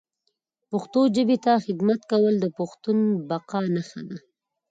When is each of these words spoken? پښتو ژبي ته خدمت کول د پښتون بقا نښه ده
پښتو 0.69 0.99
ژبي 1.15 1.37
ته 1.45 1.51
خدمت 1.65 1.99
کول 2.11 2.33
د 2.39 2.45
پښتون 2.57 2.97
بقا 3.29 3.59
نښه 3.75 4.01
ده 4.09 4.17